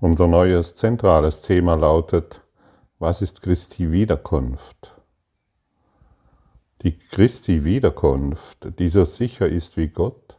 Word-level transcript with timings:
Unser 0.00 0.28
neues 0.28 0.76
zentrales 0.76 1.42
Thema 1.42 1.74
lautet, 1.74 2.40
was 3.00 3.20
ist 3.20 3.42
Christi 3.42 3.90
Wiederkunft? 3.90 4.94
Die 6.82 6.96
Christi 6.96 7.64
Wiederkunft, 7.64 8.78
die 8.78 8.90
so 8.90 9.04
sicher 9.04 9.48
ist 9.48 9.76
wie 9.76 9.88
Gott, 9.88 10.38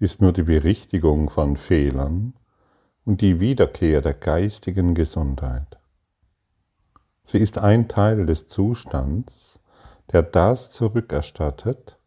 ist 0.00 0.20
nur 0.20 0.32
die 0.32 0.42
Berichtigung 0.42 1.30
von 1.30 1.56
Fehlern 1.56 2.34
und 3.04 3.20
die 3.20 3.38
Wiederkehr 3.38 4.00
der 4.00 4.14
geistigen 4.14 4.96
Gesundheit. 4.96 5.78
Sie 7.22 7.38
ist 7.38 7.56
ein 7.56 7.86
Teil 7.86 8.26
des 8.26 8.48
Zustands, 8.48 9.60
der 10.10 10.24
das 10.24 10.72
zurückerstattet, 10.72 12.00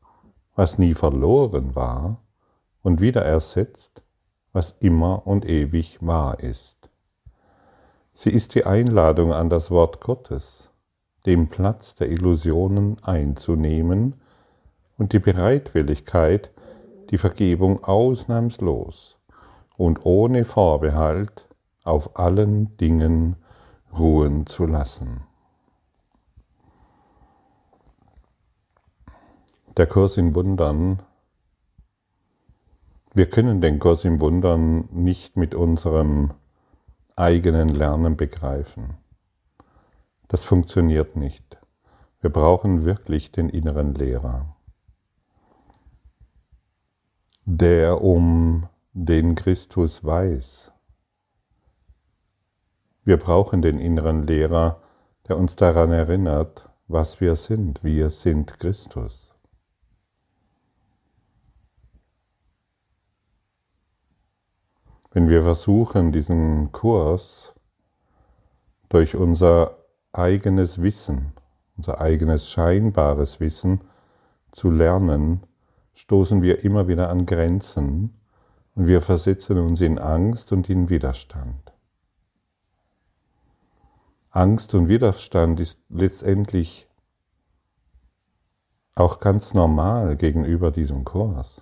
was 0.56 0.78
nie 0.78 0.94
verloren 0.94 1.74
war 1.74 2.22
und 2.82 3.00
wieder 3.00 3.24
ersetzt, 3.24 4.04
was 4.54 4.76
immer 4.80 5.28
und 5.28 5.46
ewig 5.46 5.98
wahr 6.00 6.40
ist. 6.40 6.90
Sie 8.14 8.30
ist 8.30 8.56
die 8.56 8.66
Einladung 8.66 9.34
an 9.34 9.50
das 9.50 9.72
Wort 9.72 10.00
Gottes, 10.00 10.70
den 11.26 11.50
Platz 11.50 11.96
der 11.96 12.10
Illusionen 12.10 12.98
einzunehmen 13.04 14.16
und 14.98 15.14
die 15.14 15.20
Bereitwilligkeit, 15.20 16.52
die 17.10 17.18
Vergebung 17.18 17.84
ausnahmslos 17.84 19.18
und 19.78 20.06
ohne 20.06 20.46
Vorbehalt 20.46 21.48
auf 21.84 22.18
allen 22.18 22.78
Dingen 22.78 23.36
ruhen 23.98 24.46
zu 24.46 24.66
lassen. 24.66 25.24
Der 29.76 29.88
Kurs 29.88 30.18
in 30.18 30.36
Wundern 30.36 31.02
wir 33.14 33.30
können 33.30 33.62
den 33.62 33.78
Kurs 33.78 34.06
im 34.06 34.20
Wundern 34.22 34.90
nicht 34.92 35.38
mit 35.38 35.54
unserem 35.54 36.32
eigenen 37.16 37.70
Lernen 37.70 38.18
begreifen. 38.18 38.98
Das 40.28 40.44
funktioniert 40.44 41.16
nicht. 41.16 41.58
Wir 42.22 42.32
brauchen 42.32 42.86
wirklich 42.86 43.32
den 43.32 43.50
inneren 43.50 43.94
Lehrer, 43.94 44.56
der 47.46 48.02
um 48.02 48.68
den 48.94 49.36
Christus 49.36 50.04
weiß. 50.04 50.72
Wir 53.04 53.18
brauchen 53.18 53.62
den 53.62 53.78
inneren 53.80 54.26
Lehrer, 54.26 54.82
der 55.28 55.38
uns 55.38 55.56
daran 55.56 55.92
erinnert, 55.92 56.70
was 56.88 57.22
wir 57.22 57.36
sind. 57.36 57.84
Wir 57.84 58.10
sind 58.10 58.60
Christus. 58.60 59.33
Wenn 65.14 65.30
wir 65.30 65.44
versuchen, 65.44 66.12
diesen 66.12 66.72
Kurs 66.72 67.54
durch 68.90 69.16
unser 69.16 69.78
eigenes 70.12 70.82
Wissen, 70.82 71.34
unser 71.78 72.02
eigenes 72.02 72.50
scheinbares 72.50 73.40
Wissen 73.40 73.82
zu 74.52 74.72
lernen, 74.72 75.44
stoßen 75.94 76.42
wir 76.42 76.64
immer 76.64 76.88
wieder 76.88 77.12
an 77.12 77.28
Grenzen 77.28 78.20
und 78.74 78.88
wir 78.88 79.02
versetzen 79.02 79.60
uns 79.60 79.82
in 79.82 80.00
Angst 80.00 80.52
und 80.52 80.68
in 80.68 80.90
Widerstand. 80.90 81.74
Angst 84.32 84.74
und 84.74 84.88
Widerstand 84.88 85.60
ist 85.60 85.80
letztendlich 85.90 86.88
auch 88.96 89.20
ganz 89.20 89.54
normal 89.54 90.18
gegenüber 90.18 90.72
diesem 90.72 91.04
Kurs. 91.04 91.62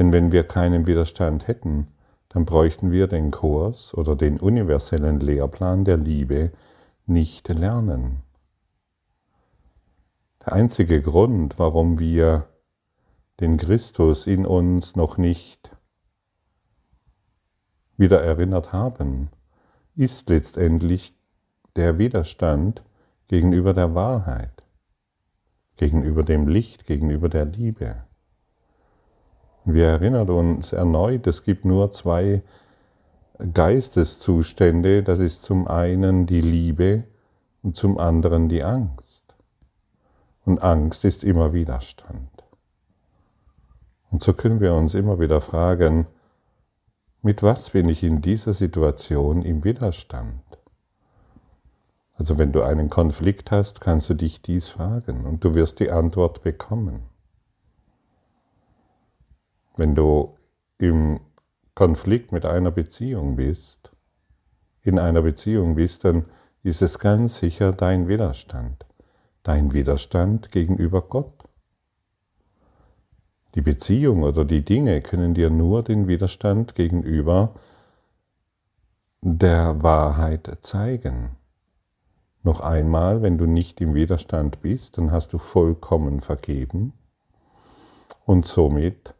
Denn 0.00 0.12
wenn 0.12 0.32
wir 0.32 0.44
keinen 0.44 0.86
Widerstand 0.86 1.46
hätten, 1.46 1.88
dann 2.30 2.46
bräuchten 2.46 2.90
wir 2.90 3.06
den 3.06 3.30
Kurs 3.30 3.92
oder 3.92 4.16
den 4.16 4.40
universellen 4.40 5.20
Lehrplan 5.20 5.84
der 5.84 5.98
Liebe 5.98 6.52
nicht 7.04 7.48
lernen. 7.48 8.22
Der 10.42 10.54
einzige 10.54 11.02
Grund, 11.02 11.58
warum 11.58 11.98
wir 11.98 12.48
den 13.40 13.58
Christus 13.58 14.26
in 14.26 14.46
uns 14.46 14.96
noch 14.96 15.18
nicht 15.18 15.70
wieder 17.98 18.22
erinnert 18.22 18.72
haben, 18.72 19.28
ist 19.96 20.30
letztendlich 20.30 21.14
der 21.76 21.98
Widerstand 21.98 22.82
gegenüber 23.28 23.74
der 23.74 23.94
Wahrheit, 23.94 24.66
gegenüber 25.76 26.22
dem 26.22 26.48
Licht, 26.48 26.86
gegenüber 26.86 27.28
der 27.28 27.44
Liebe. 27.44 28.04
Wir 29.64 29.86
erinnern 29.86 30.30
uns 30.30 30.72
erneut, 30.72 31.26
es 31.26 31.44
gibt 31.44 31.64
nur 31.64 31.92
zwei 31.92 32.42
Geisteszustände. 33.52 35.02
Das 35.02 35.20
ist 35.20 35.42
zum 35.42 35.68
einen 35.68 36.26
die 36.26 36.40
Liebe 36.40 37.04
und 37.62 37.76
zum 37.76 37.98
anderen 37.98 38.48
die 38.48 38.64
Angst. 38.64 39.22
Und 40.44 40.62
Angst 40.62 41.04
ist 41.04 41.24
immer 41.24 41.52
Widerstand. 41.52 42.28
Und 44.10 44.22
so 44.22 44.32
können 44.32 44.60
wir 44.60 44.74
uns 44.74 44.94
immer 44.94 45.20
wieder 45.20 45.40
fragen, 45.40 46.06
mit 47.22 47.42
was 47.42 47.70
bin 47.70 47.88
ich 47.88 48.02
in 48.02 48.22
dieser 48.22 48.54
Situation 48.54 49.42
im 49.42 49.62
Widerstand? 49.62 50.42
Also 52.14 52.38
wenn 52.38 52.52
du 52.52 52.62
einen 52.62 52.90
Konflikt 52.90 53.50
hast, 53.50 53.80
kannst 53.80 54.10
du 54.10 54.14
dich 54.14 54.42
dies 54.42 54.70
fragen 54.70 55.26
und 55.26 55.44
du 55.44 55.54
wirst 55.54 55.80
die 55.80 55.90
Antwort 55.90 56.42
bekommen. 56.42 57.09
Wenn 59.80 59.94
du 59.94 60.36
im 60.76 61.20
Konflikt 61.74 62.32
mit 62.32 62.44
einer 62.44 62.70
Beziehung 62.70 63.36
bist, 63.36 63.90
in 64.82 64.98
einer 64.98 65.22
Beziehung 65.22 65.74
bist, 65.74 66.04
dann 66.04 66.26
ist 66.62 66.82
es 66.82 66.98
ganz 66.98 67.38
sicher 67.38 67.72
dein 67.72 68.06
Widerstand, 68.06 68.84
dein 69.42 69.72
Widerstand 69.72 70.52
gegenüber 70.52 71.00
Gott. 71.00 71.44
Die 73.54 73.62
Beziehung 73.62 74.22
oder 74.22 74.44
die 74.44 74.62
Dinge 74.66 75.00
können 75.00 75.32
dir 75.32 75.48
nur 75.48 75.82
den 75.82 76.08
Widerstand 76.08 76.74
gegenüber 76.74 77.54
der 79.22 79.82
Wahrheit 79.82 80.58
zeigen. 80.60 81.36
Noch 82.42 82.60
einmal, 82.60 83.22
wenn 83.22 83.38
du 83.38 83.46
nicht 83.46 83.80
im 83.80 83.94
Widerstand 83.94 84.60
bist, 84.60 84.98
dann 84.98 85.10
hast 85.10 85.32
du 85.32 85.38
vollkommen 85.38 86.20
vergeben 86.20 86.92
und 88.26 88.44
somit 88.44 89.14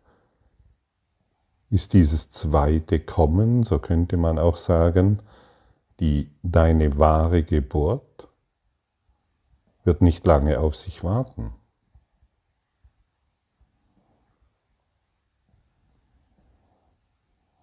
ist 1.71 1.93
dieses 1.93 2.31
zweite 2.31 2.99
Kommen, 2.99 3.63
so 3.63 3.79
könnte 3.79 4.17
man 4.17 4.39
auch 4.39 4.57
sagen, 4.57 5.21
die 6.01 6.31
deine 6.43 6.99
wahre 6.99 7.45
Geburt 7.45 8.29
wird 9.85 10.03
nicht 10.03 10.27
lange 10.27 10.59
auf 10.59 10.75
sich 10.75 11.05
warten. 11.05 11.55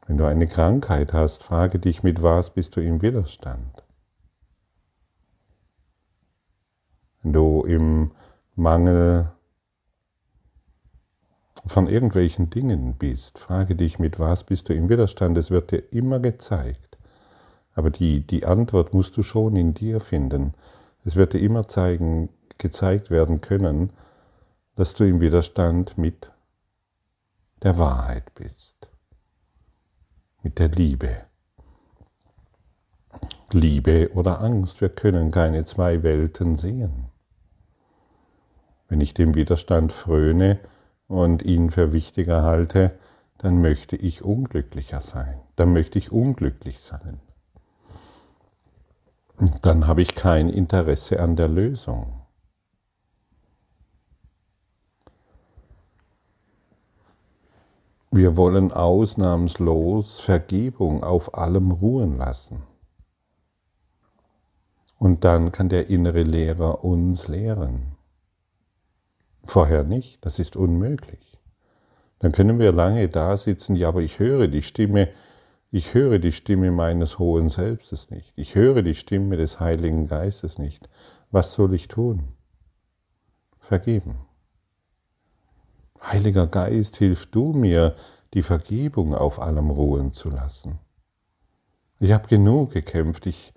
Wenn 0.07 0.17
du 0.17 0.25
eine 0.25 0.47
Krankheit 0.47 1.11
hast, 1.11 1.43
frage 1.43 1.79
dich, 1.79 2.01
mit 2.01 2.23
was 2.23 2.51
bist 2.51 2.77
du 2.77 2.81
im 2.81 3.01
Widerstand? 3.01 3.83
Wenn 7.21 7.33
du 7.33 7.63
im 7.65 8.11
Mangel 8.55 9.33
von 11.67 11.87
irgendwelchen 11.87 12.49
Dingen 12.49 12.95
bist, 12.97 13.39
frage 13.39 13.75
dich, 13.75 13.99
mit 13.99 14.19
was 14.19 14.43
bist 14.43 14.69
du 14.69 14.73
im 14.73 14.89
Widerstand. 14.89 15.37
Es 15.37 15.51
wird 15.51 15.71
dir 15.71 15.83
immer 15.91 16.19
gezeigt. 16.19 16.97
Aber 17.73 17.89
die, 17.89 18.25
die 18.25 18.45
Antwort 18.45 18.93
musst 18.93 19.17
du 19.17 19.23
schon 19.23 19.55
in 19.55 19.73
dir 19.73 19.99
finden. 19.99 20.53
Es 21.05 21.15
wird 21.15 21.33
dir 21.33 21.39
immer 21.39 21.67
zeigen, 21.67 22.29
gezeigt 22.57 23.09
werden 23.09 23.41
können, 23.41 23.91
dass 24.75 24.93
du 24.93 25.05
im 25.05 25.21
Widerstand 25.21 25.97
mit 25.97 26.31
der 27.63 27.77
Wahrheit 27.77 28.33
bist, 28.35 28.75
mit 30.43 30.59
der 30.59 30.69
Liebe. 30.69 31.21
Liebe 33.51 34.11
oder 34.13 34.41
Angst, 34.41 34.81
wir 34.81 34.89
können 34.89 35.31
keine 35.31 35.65
zwei 35.65 36.03
Welten 36.03 36.55
sehen. 36.55 37.07
Wenn 38.89 39.01
ich 39.01 39.13
dem 39.13 39.35
Widerstand 39.35 39.93
fröne, 39.93 40.59
und 41.07 41.43
ihn 41.43 41.71
für 41.71 41.93
wichtiger 41.93 42.43
halte, 42.43 42.97
dann 43.37 43.61
möchte 43.61 43.95
ich 43.95 44.23
unglücklicher 44.23 45.01
sein. 45.01 45.39
Dann 45.55 45.73
möchte 45.73 45.99
ich 45.99 46.11
unglücklich 46.11 46.79
sein. 46.79 47.19
Und 49.37 49.65
dann 49.65 49.85
habe 49.87 50.01
ich 50.01 50.15
kein 50.15 50.49
Interesse 50.49 51.19
an 51.19 51.35
der 51.35 51.47
Lösung. 51.47 52.21
Wir 58.09 58.35
wollen 58.35 58.71
ausnahmslos 58.71 60.21
Vergebung 60.21 61.03
auf 61.03 61.35
allem 61.35 61.71
ruhen 61.71 62.17
lassen. 62.17 62.63
Und 64.97 65.23
dann 65.23 65.51
kann 65.51 65.69
der 65.69 65.89
innere 65.89 66.23
Lehrer 66.23 66.83
uns 66.83 67.27
lehren. 67.27 67.96
Vorher 69.47 69.85
nicht, 69.85 70.25
das 70.25 70.39
ist 70.39 70.57
unmöglich. 70.57 71.39
Dann 72.19 72.33
können 72.33 72.59
wir 72.59 72.73
lange 72.73 73.07
da 73.07 73.37
sitzen, 73.37 73.77
ja, 73.77 73.87
aber 73.87 74.01
ich 74.01 74.19
höre 74.19 74.49
die 74.49 74.61
Stimme, 74.61 75.07
ich 75.71 75.93
höre 75.93 76.19
die 76.19 76.33
Stimme 76.33 76.69
meines 76.71 77.17
hohen 77.17 77.47
Selbstes 77.47 78.09
nicht. 78.09 78.33
Ich 78.35 78.55
höre 78.55 78.81
die 78.81 78.93
Stimme 78.93 79.37
des 79.37 79.59
Heiligen 79.59 80.07
Geistes 80.07 80.57
nicht. 80.57 80.89
Was 81.31 81.53
soll 81.53 81.73
ich 81.73 81.87
tun? 81.87 82.23
Vergeben. 83.59 84.17
Heiliger 86.01 86.47
Geist, 86.47 86.97
hilf 86.97 87.25
du 87.27 87.53
mir, 87.53 87.95
die 88.33 88.43
Vergebung 88.43 89.15
auf 89.15 89.39
allem 89.39 89.69
ruhen 89.69 90.11
zu 90.11 90.29
lassen. 90.29 90.79
Ich 91.99 92.11
habe 92.11 92.27
genug 92.27 92.73
gekämpft, 92.73 93.25
ich, 93.25 93.53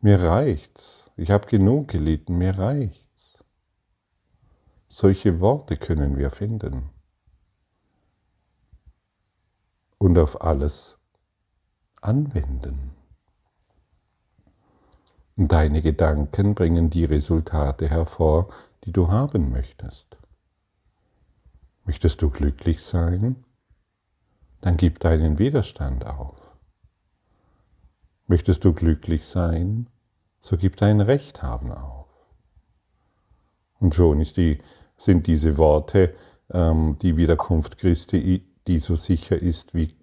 mir 0.00 0.20
reicht's. 0.20 1.10
Ich 1.16 1.30
habe 1.30 1.46
genug 1.46 1.88
gelitten, 1.88 2.38
mir 2.38 2.58
reicht's. 2.58 3.05
Solche 4.98 5.40
Worte 5.40 5.76
können 5.76 6.16
wir 6.16 6.30
finden. 6.30 6.88
Und 9.98 10.16
auf 10.16 10.40
alles 10.40 10.96
anwenden. 12.00 12.96
Deine 15.36 15.82
Gedanken 15.82 16.54
bringen 16.54 16.88
die 16.88 17.04
Resultate 17.04 17.90
hervor, 17.90 18.48
die 18.84 18.92
du 18.92 19.08
haben 19.08 19.50
möchtest. 19.50 20.16
Möchtest 21.84 22.22
du 22.22 22.30
glücklich 22.30 22.82
sein? 22.82 23.44
Dann 24.62 24.78
gib 24.78 25.00
deinen 25.00 25.38
Widerstand 25.38 26.06
auf. 26.06 26.40
Möchtest 28.28 28.64
du 28.64 28.72
glücklich 28.72 29.26
sein? 29.26 29.90
So 30.40 30.56
gib 30.56 30.78
dein 30.78 31.02
Recht 31.02 31.42
haben 31.42 31.70
auf. 31.70 32.08
Und 33.78 33.94
schon 33.94 34.20
die, 34.20 34.58
sind 34.98 35.26
diese 35.26 35.58
Worte 35.58 36.14
ähm, 36.50 36.96
die 37.00 37.16
Wiederkunft 37.16 37.78
Christi, 37.78 38.46
die 38.66 38.78
so 38.78 38.96
sicher 38.96 39.40
ist 39.40 39.74
wie, 39.74 39.94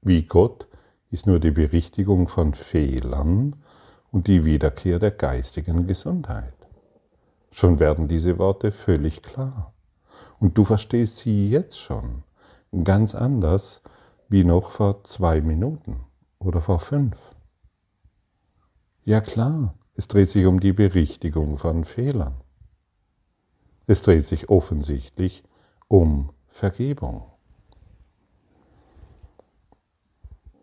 wie 0.00 0.22
Gott, 0.22 0.66
ist 1.10 1.26
nur 1.26 1.40
die 1.40 1.50
Berichtigung 1.50 2.28
von 2.28 2.54
Fehlern 2.54 3.56
und 4.10 4.26
die 4.26 4.44
Wiederkehr 4.44 4.98
der 4.98 5.10
geistigen 5.10 5.86
Gesundheit. 5.86 6.54
Schon 7.50 7.78
werden 7.78 8.08
diese 8.08 8.38
Worte 8.38 8.72
völlig 8.72 9.22
klar. 9.22 9.74
Und 10.38 10.56
du 10.56 10.64
verstehst 10.64 11.18
sie 11.18 11.50
jetzt 11.50 11.78
schon 11.78 12.22
ganz 12.84 13.14
anders 13.14 13.82
wie 14.28 14.44
noch 14.44 14.70
vor 14.70 15.04
zwei 15.04 15.40
Minuten 15.40 16.00
oder 16.38 16.62
vor 16.62 16.80
fünf. 16.80 17.16
Ja 19.04 19.20
klar, 19.20 19.74
es 19.94 20.08
dreht 20.08 20.30
sich 20.30 20.46
um 20.46 20.60
die 20.60 20.72
Berichtigung 20.72 21.58
von 21.58 21.84
Fehlern. 21.84 22.41
Es 23.92 24.00
dreht 24.00 24.24
sich 24.24 24.48
offensichtlich 24.48 25.44
um 25.86 26.30
Vergebung. 26.48 27.24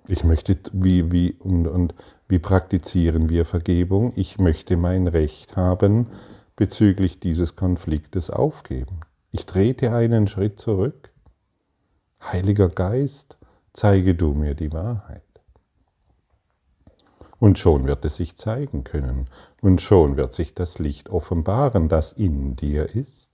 Ich 0.08 0.24
möchte, 0.24 0.58
wie, 0.74 1.12
wie, 1.12 1.34
und, 1.34 1.68
und 1.68 1.94
wie 2.28 2.40
praktizieren 2.40 3.30
wir 3.30 3.46
Vergebung? 3.46 4.14
Ich 4.16 4.40
möchte 4.40 4.78
mein 4.78 5.08
Recht 5.08 5.56
haben 5.56 6.08
bezüglich 6.56 7.20
dieses 7.20 7.56
Konfliktes 7.56 8.32
aufgeben. 8.32 9.02
Ich 9.30 9.46
trete 9.46 9.92
einen 9.94 10.26
Schritt 10.26 10.60
zurück. 10.60 11.12
Heiliger 12.20 12.70
Geist, 12.70 13.38
zeige 13.74 14.16
du 14.16 14.34
mir 14.34 14.56
die 14.56 14.74
Wahrheit. 14.74 15.22
Und 17.38 17.60
schon 17.60 17.86
wird 17.86 18.04
es 18.06 18.16
sich 18.16 18.38
zeigen 18.38 18.84
können, 18.84 19.30
und 19.62 19.82
schon 19.82 20.18
wird 20.18 20.34
sich 20.34 20.54
das 20.54 20.80
Licht 20.80 21.10
offenbaren, 21.10 21.90
das 21.90 22.12
in 22.12 22.56
dir 22.56 22.96
ist. 22.96 23.30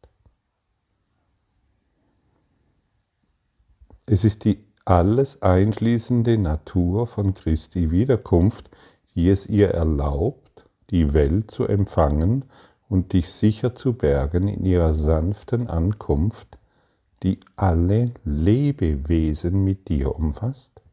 Es 4.06 4.24
ist 4.24 4.46
die 4.46 4.64
alles 4.86 5.42
einschließende 5.42 6.38
Natur 6.38 7.08
von 7.08 7.34
Christi 7.34 7.90
Wiederkunft, 7.90 8.70
die 9.16 9.30
es 9.30 9.48
ihr 9.48 9.70
erlaubt, 9.70 10.66
die 10.92 11.14
Welt 11.14 11.50
zu 11.50 11.66
empfangen 11.66 12.46
und 12.88 13.14
dich 13.14 13.32
sicher 13.32 13.74
zu 13.74 13.94
bergen 13.94 14.48
in 14.48 14.64
ihrer 14.64 14.94
sanften 14.94 15.68
Ankunft, 15.68 16.60
die 17.24 17.40
alle 17.56 18.12
Lebewesen 18.24 19.64
mit 19.64 19.90
dir 19.90 20.16
umfasst? 20.16 20.84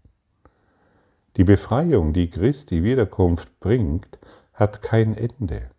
Die 1.37 1.45
Befreiung, 1.45 2.13
die 2.15 2.31
Christi 2.31 2.83
Wiederkunft 2.83 3.61
bringt, 3.61 4.19
hat 4.53 4.83
kein 4.83 5.15
Ende. 5.15 5.71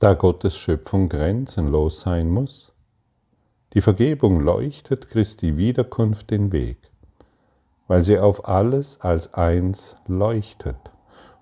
Da 0.00 0.14
Gottes 0.14 0.56
Schöpfung 0.56 1.08
grenzenlos 1.08 2.00
sein 2.00 2.28
muss, 2.28 2.72
die 3.74 3.80
Vergebung 3.80 4.40
leuchtet 4.40 5.08
Christi 5.08 5.56
Wiederkunft 5.56 6.30
den 6.30 6.52
Weg, 6.52 6.90
weil 7.86 8.02
sie 8.02 8.18
auf 8.18 8.48
alles 8.48 9.00
als 9.00 9.32
eins 9.32 9.96
leuchtet. 10.06 10.76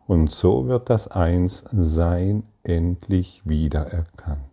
Und 0.06 0.30
so 0.30 0.66
wird 0.66 0.90
das 0.90 1.08
Einssein 1.08 2.44
endlich 2.62 3.42
wiedererkannt. 3.44 4.49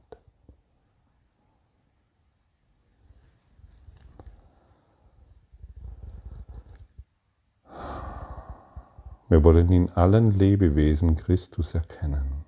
Wir 9.29 9.44
wollen 9.44 9.69
in 9.71 9.91
allen 9.91 10.31
Lebewesen 10.31 11.18
Christus 11.18 11.74
erkennen. 11.74 12.45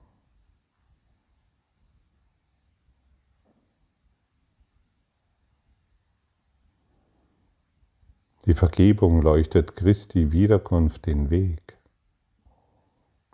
Die 8.46 8.54
Vergebung 8.54 9.22
leuchtet 9.22 9.76
Christi 9.76 10.32
Wiederkunft 10.32 11.06
den 11.06 11.30
Weg, 11.30 11.78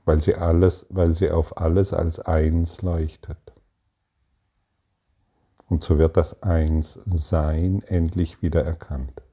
weil 0.03 0.19
sie, 0.19 0.33
alles, 0.33 0.87
weil 0.89 1.13
sie 1.13 1.29
auf 1.29 1.57
alles 1.57 1.93
als 1.93 2.19
eins 2.19 2.81
leuchtet. 2.81 3.53
Und 5.67 5.83
so 5.83 5.99
wird 5.99 6.17
das 6.17 6.41
Einssein 6.41 7.83
endlich 7.83 8.41
wieder 8.41 8.63
erkannt. 8.63 9.24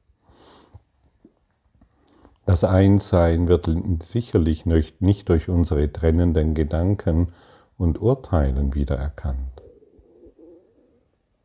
Das 2.44 2.65
Einssein 2.65 3.47
wird 3.47 3.71
sicherlich 4.03 4.67
nicht 4.67 5.29
durch 5.29 5.49
unsere 5.49 5.93
trennenden 5.93 6.55
Gedanken 6.55 7.33
und 7.79 8.03
Urteilen 8.03 8.75
wiedererkannt, 8.75 9.62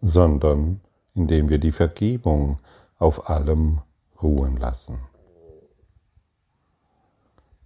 sondern 0.02 0.82
indem 1.14 1.50
wir 1.50 1.60
die 1.60 1.72
Vergebung 1.72 2.60
auf 2.98 3.30
allem 3.30 3.82
ruhen 4.22 4.58
lassen. 4.58 5.00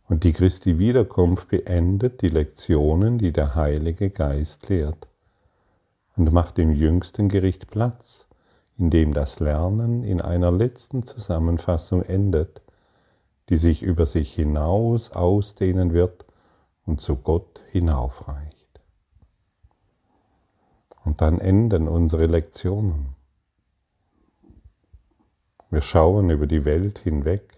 Und 0.09 0.25
die 0.25 0.33
Christi 0.33 0.77
Wiederkunft 0.77 1.47
beendet 1.47 2.21
die 2.21 2.27
Lektionen, 2.27 3.17
die 3.17 3.31
der 3.31 3.55
Heilige 3.55 4.09
Geist 4.09 4.67
lehrt 4.67 5.07
und 6.17 6.33
macht 6.33 6.57
dem 6.57 6.73
jüngsten 6.73 7.29
Gericht 7.29 7.69
Platz, 7.71 8.27
in 8.77 8.89
dem 8.89 9.13
das 9.13 9.39
Lernen 9.39 10.03
in 10.03 10.19
einer 10.19 10.51
letzten 10.51 11.03
Zusammenfassung 11.03 12.03
endet, 12.03 12.60
die 13.49 13.57
sich 13.57 13.81
über 13.81 14.05
sich 14.05 14.33
hinaus 14.33 15.11
ausdehnen 15.11 15.93
wird 15.93 16.25
und 16.85 17.01
zu 17.01 17.17
Gott 17.17 17.61
hinaufreicht. 17.71 18.81
Und 21.03 21.21
dann 21.21 21.39
enden 21.39 21.87
unsere 21.87 22.27
Lektionen. 22.27 23.15
Wir 25.69 25.81
schauen 25.81 26.29
über 26.29 26.47
die 26.47 26.65
Welt 26.65 26.99
hinweg 26.99 27.57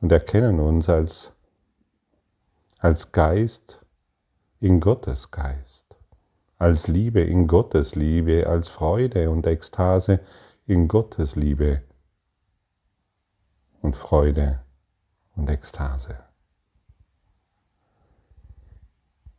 und 0.00 0.12
erkennen 0.12 0.60
uns 0.60 0.88
als, 0.88 1.32
als 2.78 3.12
Geist 3.12 3.80
in 4.60 4.80
Gottes 4.80 5.30
Geist, 5.30 5.96
als 6.58 6.88
Liebe 6.88 7.20
in 7.20 7.46
Gottes 7.46 7.94
Liebe, 7.94 8.46
als 8.46 8.68
Freude 8.68 9.30
und 9.30 9.46
Ekstase 9.46 10.20
in 10.66 10.88
Gottes 10.88 11.36
Liebe 11.36 11.82
und 13.82 13.94
Freude 13.94 14.65
und 15.36 15.48
Ekstase. 15.48 16.18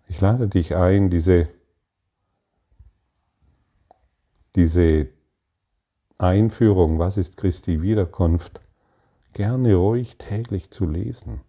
Ich 0.07 0.21
lade 0.21 0.47
dich 0.47 0.75
ein, 0.75 1.09
diese, 1.09 1.49
diese 4.55 5.09
Einführung, 6.17 6.97
was 6.97 7.17
ist 7.17 7.37
Christi 7.37 7.81
Wiederkunft, 7.81 8.61
gerne 9.33 9.75
ruhig 9.75 10.17
täglich 10.17 10.71
zu 10.71 10.85
lesen, 10.85 11.41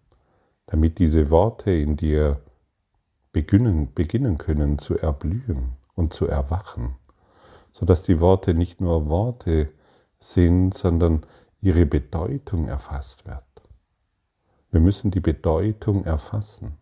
damit 0.67 0.99
diese 0.99 1.29
Worte 1.29 1.71
in 1.71 1.95
dir 1.95 2.41
beginnen, 3.31 3.93
beginnen 3.93 4.37
können 4.37 4.77
zu 4.77 4.97
erblühen 4.97 5.77
und 5.95 6.13
zu 6.13 6.27
erwachen, 6.27 6.95
sodass 7.71 8.03
die 8.03 8.19
Worte 8.19 8.53
nicht 8.53 8.81
nur 8.81 9.07
Worte 9.07 9.69
sind, 10.19 10.73
sondern 10.73 11.25
ihre 11.61 11.85
Bedeutung 11.85 12.67
erfasst 12.67 13.25
wird. 13.25 13.48
Wir 14.71 14.79
müssen 14.79 15.09
die 15.09 15.19
Bedeutung 15.19 16.05
erfassen. 16.05 16.77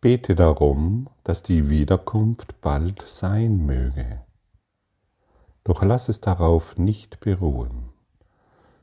Bete 0.00 0.34
darum, 0.34 1.08
dass 1.22 1.42
die 1.42 1.70
Wiederkunft 1.70 2.60
bald 2.60 3.02
sein 3.06 3.64
möge. 3.64 4.20
Doch 5.62 5.82
lass 5.82 6.10
es 6.10 6.20
darauf 6.20 6.76
nicht 6.76 7.20
beruhen. 7.20 7.88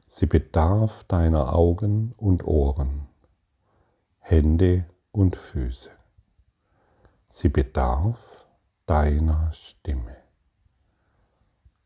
Sie 0.08 0.26
bedarf 0.26 1.04
deiner 1.04 1.54
Augen 1.54 2.14
und 2.18 2.44
Ohren, 2.44 3.08
Hände 4.20 4.86
und 5.12 5.36
Füße. 5.36 5.92
Sie 7.30 7.50
bedarf 7.50 8.18
deiner 8.88 9.54
Stimme. 9.54 10.21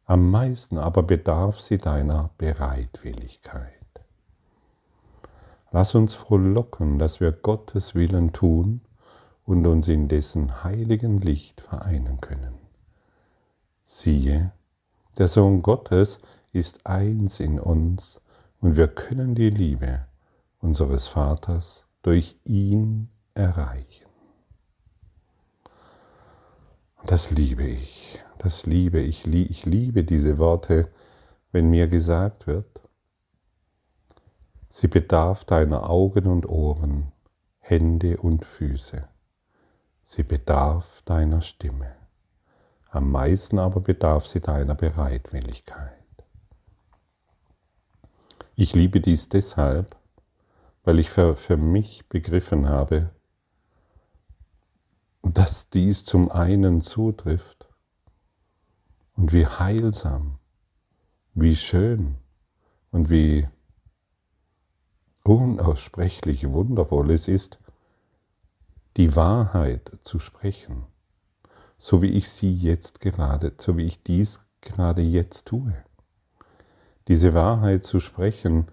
Am 0.07 0.29
meisten 0.29 0.77
aber 0.77 1.01
bedarf 1.01 1.59
sie 1.59 1.79
deiner 1.79 2.29
Bereitwilligkeit. 2.37 3.71
Lass 5.71 5.95
uns 5.95 6.13
frohlocken, 6.13 6.99
dass 6.99 7.19
wir 7.19 7.31
Gottes 7.31 7.95
Willen 7.95 8.31
tun 8.31 8.81
und 9.45 9.65
uns 9.65 9.87
in 9.87 10.07
dessen 10.07 10.63
heiligen 10.63 11.21
Licht 11.21 11.61
vereinen 11.61 12.21
können. 12.21 12.55
Siehe, 13.85 14.51
der 15.17 15.27
Sohn 15.27 15.61
Gottes 15.61 16.19
ist 16.53 16.85
eins 16.85 17.39
in 17.39 17.59
uns 17.59 18.21
und 18.61 18.75
wir 18.75 18.87
können 18.87 19.33
die 19.33 19.49
Liebe 19.49 20.05
unseres 20.59 21.07
Vaters 21.07 21.85
durch 22.03 22.37
ihn 22.43 23.09
erreichen. 23.33 24.05
Und 27.01 27.11
das 27.11 27.31
liebe 27.31 27.63
ich, 27.63 28.19
das 28.37 28.65
liebe 28.65 28.99
ich, 28.99 29.25
ich 29.25 29.65
liebe 29.65 30.03
diese 30.03 30.37
Worte, 30.37 30.89
wenn 31.51 31.69
mir 31.69 31.87
gesagt 31.87 32.47
wird, 32.47 32.81
sie 34.69 34.87
bedarf 34.87 35.45
deiner 35.45 35.89
Augen 35.89 36.27
und 36.27 36.47
Ohren, 36.47 37.11
Hände 37.59 38.17
und 38.17 38.45
Füße. 38.45 39.07
Sie 40.03 40.23
bedarf 40.23 41.01
deiner 41.05 41.41
Stimme. 41.41 41.95
Am 42.89 43.11
meisten 43.11 43.57
aber 43.57 43.81
bedarf 43.81 44.25
sie 44.25 44.39
deiner 44.39 44.75
Bereitwilligkeit. 44.75 45.91
Ich 48.55 48.73
liebe 48.73 49.01
dies 49.01 49.27
deshalb, 49.29 49.95
weil 50.83 50.99
ich 50.99 51.09
für, 51.09 51.35
für 51.35 51.57
mich 51.57 52.07
begriffen 52.07 52.69
habe, 52.69 53.09
dass 55.23 55.69
dies 55.69 56.05
zum 56.05 56.31
einen 56.31 56.81
zutrifft 56.81 57.64
und 59.15 59.33
wie 59.33 59.47
heilsam, 59.47 60.39
wie 61.33 61.55
schön 61.55 62.15
und 62.91 63.09
wie 63.09 63.47
unaussprechlich 65.23 66.47
wundervoll 66.49 67.11
es 67.11 67.27
ist, 67.27 67.59
die 68.97 69.15
Wahrheit 69.15 69.91
zu 70.03 70.19
sprechen, 70.19 70.85
so 71.77 72.01
wie 72.01 72.11
ich 72.11 72.29
sie 72.29 72.53
jetzt 72.53 73.01
gerade, 73.01 73.53
so 73.59 73.77
wie 73.77 73.85
ich 73.85 74.03
dies 74.03 74.39
gerade 74.61 75.01
jetzt 75.01 75.45
tue. 75.47 75.73
Diese 77.07 77.33
Wahrheit 77.33 77.83
zu 77.83 77.99
sprechen, 77.99 78.67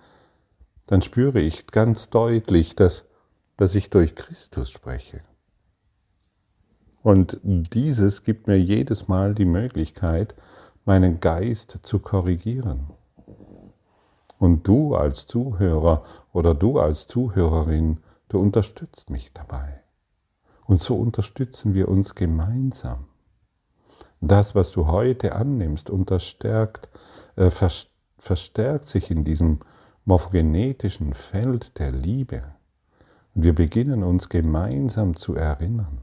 dann 0.86 1.02
spüre 1.02 1.40
ich 1.40 1.66
ganz 1.66 2.10
deutlich, 2.10 2.76
dass, 2.76 3.04
dass 3.56 3.74
ich 3.74 3.90
durch 3.90 4.14
Christus 4.14 4.70
spreche. 4.70 5.22
Und 7.02 7.40
dieses 7.42 8.22
gibt 8.22 8.46
mir 8.46 8.58
jedes 8.58 9.08
Mal 9.08 9.34
die 9.34 9.44
Möglichkeit, 9.44 10.34
meinen 10.84 11.20
Geist 11.20 11.80
zu 11.82 11.98
korrigieren. 11.98 12.90
Und 14.38 14.66
du 14.66 14.94
als 14.94 15.26
Zuhörer 15.26 16.04
oder 16.32 16.54
du 16.54 16.78
als 16.78 17.06
Zuhörerin, 17.06 17.98
du 18.28 18.38
unterstützt 18.38 19.10
mich 19.10 19.32
dabei. 19.32 19.80
Und 20.64 20.80
so 20.80 20.96
unterstützen 20.96 21.74
wir 21.74 21.88
uns 21.88 22.14
gemeinsam. 22.14 23.06
Das, 24.20 24.54
was 24.54 24.70
du 24.70 24.86
heute 24.86 25.34
annimmst, 25.34 25.90
unterstärkt, 25.90 26.88
äh, 27.34 27.50
verstärkt 28.18 28.86
sich 28.86 29.10
in 29.10 29.24
diesem 29.24 29.60
morphogenetischen 30.04 31.14
Feld 31.14 31.78
der 31.78 31.90
Liebe. 31.90 32.44
Und 33.34 33.42
wir 33.42 33.54
beginnen 33.54 34.04
uns 34.04 34.28
gemeinsam 34.28 35.16
zu 35.16 35.34
erinnern. 35.34 36.02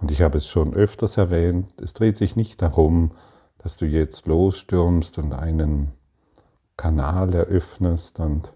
Und 0.00 0.10
ich 0.10 0.22
habe 0.22 0.38
es 0.38 0.46
schon 0.46 0.74
öfters 0.74 1.16
erwähnt, 1.16 1.80
es 1.80 1.92
dreht 1.92 2.16
sich 2.16 2.34
nicht 2.34 2.62
darum, 2.62 3.12
dass 3.58 3.76
du 3.76 3.86
jetzt 3.86 4.26
losstürmst 4.26 5.18
und 5.18 5.32
einen 5.32 5.92
Kanal 6.76 7.34
eröffnest 7.34 8.18
und 8.20 8.52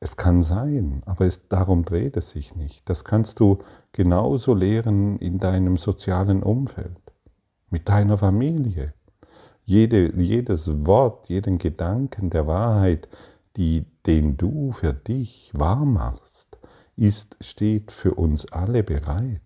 es 0.00 0.16
kann 0.16 0.42
sein, 0.42 1.02
aber 1.06 1.26
es, 1.26 1.48
darum 1.48 1.84
dreht 1.84 2.16
es 2.16 2.30
sich 2.30 2.54
nicht. 2.56 2.88
Das 2.88 3.04
kannst 3.04 3.40
du 3.40 3.58
genauso 3.92 4.54
lehren 4.54 5.18
in 5.18 5.38
deinem 5.38 5.76
sozialen 5.76 6.42
Umfeld, 6.42 7.00
mit 7.70 7.88
deiner 7.88 8.18
Familie. 8.18 8.92
Jede, 9.64 10.14
jedes 10.14 10.86
Wort, 10.86 11.28
jeden 11.28 11.56
Gedanken 11.56 12.28
der 12.28 12.46
Wahrheit, 12.46 13.08
die, 13.56 13.86
den 14.06 14.36
du 14.36 14.72
für 14.72 14.92
dich 14.92 15.50
wahr 15.54 15.86
machst, 15.86 16.58
ist, 16.96 17.36
steht 17.40 17.92
für 17.92 18.14
uns 18.14 18.50
alle 18.52 18.82
bereit. 18.82 19.40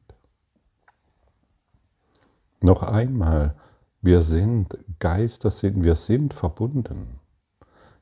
Noch 2.61 2.83
einmal, 2.83 3.55
wir 4.01 4.23
sind 4.23 4.79
Geister, 4.99 5.51
sind, 5.51 5.85
wir 5.85 5.97
sind 5.97 6.35
verbunden. 6.35 7.21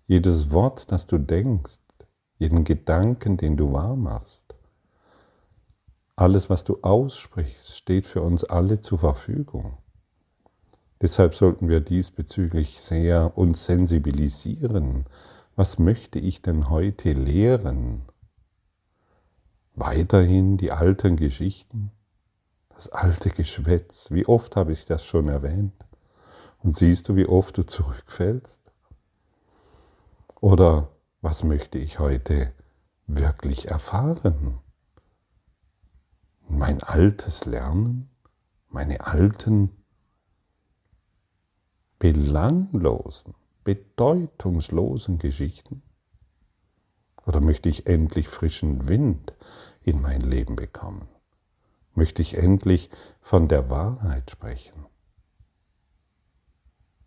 Jedes 0.07 0.51
Wort, 0.51 0.91
das 0.91 1.07
du 1.07 1.19
denkst, 1.19 1.79
jeden 2.39 2.65
Gedanken, 2.65 3.37
den 3.37 3.57
du 3.57 3.73
wahr 3.73 3.97
machst. 3.97 4.43
Alles, 6.17 6.49
was 6.49 6.65
du 6.65 6.79
aussprichst, 6.83 7.77
steht 7.77 8.07
für 8.07 8.23
uns 8.23 8.45
alle 8.45 8.81
zur 8.81 8.99
Verfügung. 8.99 9.77
Deshalb 11.03 11.35
sollten 11.35 11.69
wir 11.69 11.81
diesbezüglich 11.81 12.81
sehr 12.81 13.37
uns 13.37 13.67
sensibilisieren. 13.67 15.05
Was 15.55 15.79
möchte 15.79 16.19
ich 16.19 16.41
denn 16.41 16.71
heute 16.71 17.13
lehren? 17.13 18.03
Weiterhin 19.77 20.57
die 20.57 20.73
alten 20.73 21.17
Geschichten, 21.17 21.91
das 22.75 22.89
alte 22.89 23.29
Geschwätz. 23.29 24.11
Wie 24.11 24.25
oft 24.25 24.57
habe 24.57 24.73
ich 24.73 24.87
das 24.87 25.05
schon 25.05 25.29
erwähnt? 25.29 25.75
Und 26.63 26.75
siehst 26.75 27.11
du, 27.11 27.17
wie 27.17 27.27
oft 27.27 27.59
du 27.59 27.63
zurückfällst? 27.63 28.59
Oder 30.41 30.89
was 31.21 31.45
möchte 31.45 31.77
ich 31.77 31.99
heute 31.99 32.55
wirklich 33.07 33.69
erfahren? 33.69 34.61
Mein 36.49 36.83
altes 36.83 37.45
Lernen, 37.45 38.09
meine 38.71 39.07
alten, 39.07 39.77
belanglosen, 41.99 43.35
bedeutungslosen 43.63 45.19
Geschichten? 45.19 45.83
Oder 47.27 47.41
möchte 47.41 47.69
ich 47.69 47.87
endlich 47.87 48.29
frischen 48.29 48.89
Wind 48.89 49.35
in 49.87 50.03
mein 50.03 50.21
Leben 50.21 50.57
bekommen? 50.57 51.09
Möchte 51.95 52.21
ich 52.21 52.37
endlich 52.37 52.91
von 53.23 53.49
der 53.49 53.71
Wahrheit 53.71 54.31
sprechen? 54.31 54.85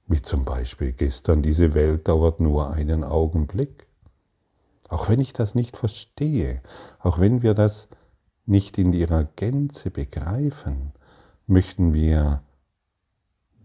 Wie 0.08 0.22
zum 0.24 0.44
Beispiel 0.44 0.92
gestern, 0.94 1.44
diese 1.44 1.76
Welt 1.76 2.08
dauert 2.08 2.40
nur 2.40 2.72
einen 2.72 3.04
Augenblick. 3.04 3.86
Auch 4.88 5.08
wenn 5.08 5.20
ich 5.20 5.34
das 5.34 5.54
nicht 5.54 5.78
verstehe, 5.78 6.64
auch 6.98 7.20
wenn 7.20 7.44
wir 7.44 7.54
das 7.54 7.90
nicht 8.48 8.80
in 8.80 8.94
ihrer 8.94 9.26
Gänze 9.36 9.92
begreifen, 9.92 10.94
möchten 11.46 11.94
wir 11.94 12.42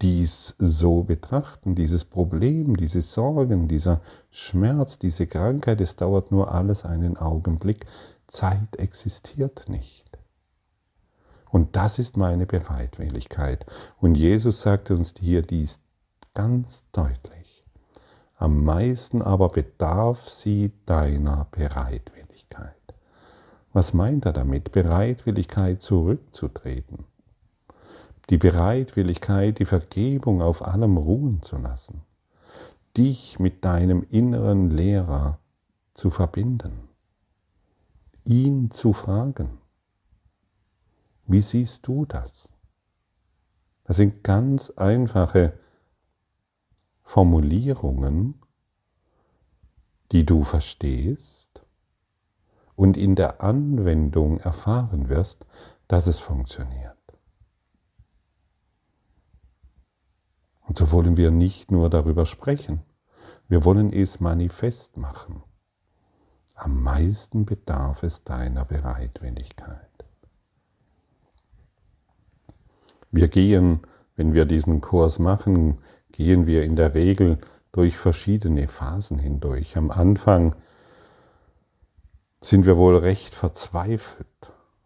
dies 0.02 0.54
so 0.58 1.02
betrachten, 1.02 1.74
dieses 1.74 2.04
Problem, 2.04 2.76
diese 2.76 3.00
Sorgen, 3.00 3.68
dieser 3.68 4.02
Schmerz, 4.30 4.98
diese 4.98 5.26
Krankheit, 5.26 5.80
es 5.80 5.96
dauert 5.96 6.30
nur 6.30 6.52
alles 6.52 6.84
einen 6.84 7.16
Augenblick. 7.16 7.86
Zeit 8.26 8.76
existiert 8.76 9.68
nicht. 9.68 10.04
Und 11.50 11.76
das 11.76 11.98
ist 11.98 12.16
meine 12.16 12.46
Bereitwilligkeit. 12.46 13.64
Und 14.00 14.16
Jesus 14.16 14.62
sagte 14.62 14.94
uns 14.94 15.14
hier 15.18 15.42
dies 15.42 15.78
ganz 16.34 16.82
deutlich. 16.90 17.64
Am 18.36 18.64
meisten 18.64 19.22
aber 19.22 19.48
bedarf 19.48 20.28
sie 20.28 20.72
deiner 20.84 21.46
Bereitwilligkeit. 21.52 22.74
Was 23.72 23.94
meint 23.94 24.26
er 24.26 24.32
damit? 24.32 24.72
Bereitwilligkeit 24.72 25.80
zurückzutreten. 25.80 27.04
Die 28.30 28.38
Bereitwilligkeit, 28.38 29.58
die 29.58 29.64
Vergebung 29.64 30.42
auf 30.42 30.64
allem 30.64 30.96
ruhen 30.96 31.42
zu 31.42 31.56
lassen. 31.56 32.02
Dich 32.96 33.38
mit 33.38 33.64
deinem 33.64 34.04
inneren 34.10 34.70
Lehrer 34.70 35.38
zu 35.92 36.10
verbinden. 36.10 36.83
Ihn 38.26 38.70
zu 38.70 38.94
fragen. 38.94 39.58
Wie 41.26 41.42
siehst 41.42 41.86
du 41.86 42.06
das? 42.06 42.48
Das 43.84 43.96
sind 43.96 44.24
ganz 44.24 44.70
einfache 44.70 45.58
Formulierungen, 47.02 48.40
die 50.10 50.24
du 50.24 50.42
verstehst 50.42 51.60
und 52.76 52.96
in 52.96 53.14
der 53.14 53.42
Anwendung 53.42 54.38
erfahren 54.38 55.10
wirst, 55.10 55.44
dass 55.86 56.06
es 56.06 56.18
funktioniert. 56.18 56.96
Und 60.62 60.78
so 60.78 60.90
wollen 60.92 61.18
wir 61.18 61.30
nicht 61.30 61.70
nur 61.70 61.90
darüber 61.90 62.24
sprechen, 62.24 62.82
wir 63.48 63.66
wollen 63.66 63.92
es 63.92 64.18
manifest 64.18 64.96
machen. 64.96 65.42
Am 66.54 66.82
meisten 66.82 67.44
bedarf 67.44 68.02
es 68.02 68.22
deiner 68.22 68.64
Bereitwilligkeit. 68.64 69.78
Wir 73.10 73.28
gehen, 73.28 73.80
wenn 74.16 74.34
wir 74.34 74.44
diesen 74.44 74.80
Kurs 74.80 75.18
machen, 75.18 75.78
gehen 76.12 76.46
wir 76.46 76.62
in 76.64 76.76
der 76.76 76.94
Regel 76.94 77.38
durch 77.72 77.96
verschiedene 77.98 78.68
Phasen 78.68 79.18
hindurch. 79.18 79.76
Am 79.76 79.90
Anfang 79.90 80.54
sind 82.40 82.66
wir 82.66 82.76
wohl 82.76 82.96
recht 82.96 83.34
verzweifelt. 83.34 84.28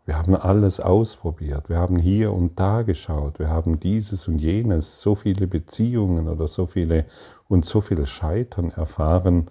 Wir 0.06 0.16
haben 0.16 0.34
alles 0.34 0.80
ausprobiert. 0.80 1.68
Wir 1.68 1.76
haben 1.76 1.96
hier 1.96 2.32
und 2.32 2.58
da 2.58 2.80
geschaut. 2.80 3.38
Wir 3.38 3.50
haben 3.50 3.78
dieses 3.78 4.26
und 4.26 4.38
jenes, 4.38 5.02
so 5.02 5.14
viele 5.14 5.46
Beziehungen 5.46 6.28
oder 6.28 6.48
so 6.48 6.64
viele 6.64 7.04
und 7.46 7.66
so 7.66 7.82
viel 7.82 8.06
Scheitern 8.06 8.70
erfahren. 8.70 9.50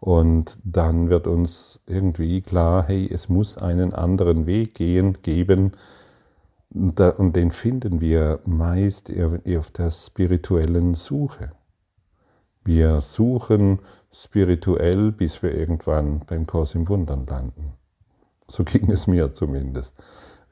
Und 0.00 0.58
dann 0.62 1.08
wird 1.08 1.26
uns 1.26 1.80
irgendwie 1.86 2.42
klar, 2.42 2.84
hey, 2.86 3.08
es 3.10 3.28
muss 3.28 3.56
einen 3.58 3.94
anderen 3.94 4.46
Weg 4.46 4.74
gehen, 4.74 5.18
geben. 5.22 5.72
Und 6.70 7.36
den 7.36 7.50
finden 7.50 8.00
wir 8.00 8.40
meist 8.44 9.10
auf 9.10 9.70
der 9.70 9.90
spirituellen 9.90 10.94
Suche. 10.94 11.52
Wir 12.64 13.00
suchen 13.00 13.78
spirituell, 14.12 15.12
bis 15.12 15.42
wir 15.42 15.54
irgendwann 15.54 16.20
beim 16.26 16.46
Kurs 16.46 16.74
im 16.74 16.88
Wundern 16.88 17.24
landen. 17.26 17.72
So 18.48 18.64
ging 18.64 18.90
es 18.90 19.06
mir 19.06 19.32
zumindest. 19.32 19.94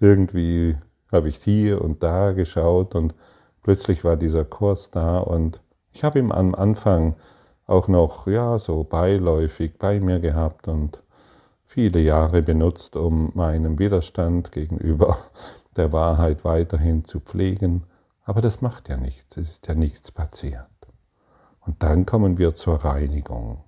Irgendwie 0.01 0.77
habe 1.13 1.29
ich 1.29 1.37
hier 1.37 1.83
und 1.83 2.03
da 2.03 2.33
geschaut 2.33 2.95
und 2.95 3.15
plötzlich 3.63 4.05
war 4.05 4.17
dieser 4.17 4.45
Kurs 4.45 4.91
da 4.91 5.19
und 5.19 5.61
ich 5.93 6.03
habe 6.03 6.19
ihn 6.19 6.33
am 6.33 6.55
Anfang 6.55 7.15
auch 7.66 7.88
noch 7.88 8.26
ja 8.26 8.59
so 8.59 8.85
beiläufig 8.85 9.78
bei 9.78 10.00
mir 10.00 10.21
gehabt 10.21 10.68
und 10.68 11.02
viele 11.64 12.00
Jahre 12.00 12.42
benutzt, 12.42 12.97
um 12.97 13.33
meinen 13.35 13.78
Widerstand 13.78 14.52
gegenüber 14.52 15.18
der 15.76 15.92
Wahrheit 15.92 16.44
weiterhin 16.44 17.04
zu 17.04 17.21
pflegen. 17.21 17.85
Aber 18.25 18.40
das 18.40 18.61
macht 18.61 18.88
ja 18.88 18.97
nichts, 18.97 19.37
es 19.37 19.52
ist 19.52 19.66
ja 19.66 19.75
nichts 19.75 20.12
passiert. 20.12 20.66
Und 21.61 21.83
dann 21.83 22.06
kommen 22.06 22.38
wir 22.38 22.54
zur 22.54 22.85
Reinigung. 22.85 23.64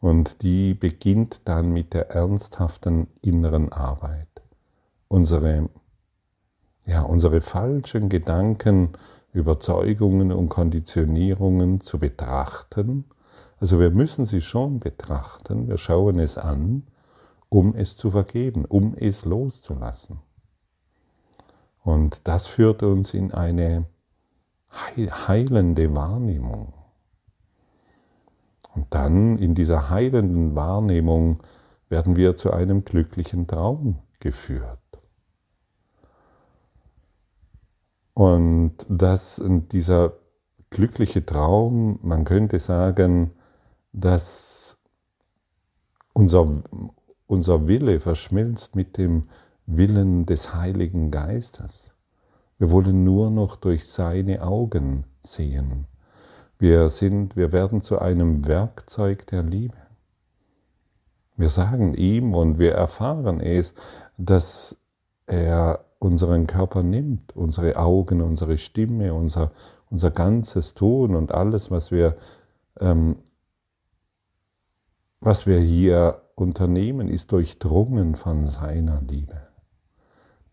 Und 0.00 0.42
die 0.42 0.74
beginnt 0.74 1.42
dann 1.44 1.72
mit 1.72 1.92
der 1.92 2.10
ernsthaften 2.10 3.08
inneren 3.20 3.72
Arbeit. 3.72 4.28
Unsere, 5.08 5.68
ja, 6.86 7.02
unsere 7.02 7.40
falschen 7.40 8.08
Gedanken, 8.08 8.90
Überzeugungen 9.32 10.32
und 10.32 10.48
Konditionierungen 10.48 11.80
zu 11.80 11.98
betrachten. 11.98 13.04
Also 13.60 13.80
wir 13.80 13.90
müssen 13.90 14.26
sie 14.26 14.40
schon 14.40 14.78
betrachten, 14.78 15.68
wir 15.68 15.78
schauen 15.78 16.18
es 16.18 16.38
an, 16.38 16.84
um 17.48 17.74
es 17.74 17.96
zu 17.96 18.10
vergeben, 18.10 18.64
um 18.64 18.94
es 18.94 19.24
loszulassen. 19.24 20.20
Und 21.82 22.20
das 22.24 22.46
führt 22.46 22.82
uns 22.82 23.14
in 23.14 23.32
eine 23.32 23.86
heilende 24.70 25.92
Wahrnehmung. 25.94 26.74
Und 28.74 28.86
dann 28.90 29.38
in 29.38 29.54
dieser 29.54 29.90
heilenden 29.90 30.54
Wahrnehmung 30.54 31.42
werden 31.88 32.16
wir 32.16 32.36
zu 32.36 32.52
einem 32.52 32.84
glücklichen 32.84 33.46
Traum 33.46 33.98
geführt. 34.20 34.78
Und 38.14 38.74
dass 38.88 39.42
dieser 39.72 40.12
glückliche 40.70 41.24
Traum, 41.24 41.98
man 42.02 42.24
könnte 42.24 42.58
sagen, 42.58 43.32
dass 43.92 44.78
unser, 46.12 46.62
unser 47.26 47.68
Wille 47.68 48.00
verschmilzt 48.00 48.76
mit 48.76 48.96
dem 48.96 49.28
Willen 49.66 50.26
des 50.26 50.54
Heiligen 50.54 51.10
Geistes. 51.10 51.92
Wir 52.58 52.70
wollen 52.70 53.04
nur 53.04 53.30
noch 53.30 53.56
durch 53.56 53.88
seine 53.88 54.42
Augen 54.42 55.04
sehen. 55.22 55.86
Wir 56.58 56.88
sind, 56.88 57.36
wir 57.36 57.52
werden 57.52 57.82
zu 57.82 58.00
einem 58.00 58.48
Werkzeug 58.48 59.26
der 59.28 59.44
Liebe. 59.44 59.76
Wir 61.36 61.50
sagen 61.50 61.94
ihm 61.94 62.34
und 62.34 62.58
wir 62.58 62.72
erfahren 62.72 63.38
es, 63.38 63.74
dass 64.16 64.76
er 65.26 65.84
unseren 66.00 66.48
Körper 66.48 66.82
nimmt, 66.82 67.36
unsere 67.36 67.76
Augen, 67.76 68.22
unsere 68.22 68.58
Stimme, 68.58 69.14
unser, 69.14 69.52
unser 69.90 70.10
ganzes 70.10 70.74
Tun 70.74 71.14
und 71.14 71.32
alles, 71.32 71.70
was 71.70 71.92
wir, 71.92 72.16
ähm, 72.80 73.16
was 75.20 75.46
wir 75.46 75.58
hier 75.58 76.22
unternehmen, 76.34 77.08
ist 77.08 77.32
durchdrungen 77.32 78.14
von 78.14 78.46
seiner 78.46 79.00
Liebe, 79.02 79.40